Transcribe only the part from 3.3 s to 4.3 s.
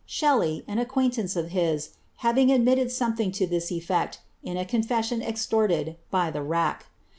to this effect,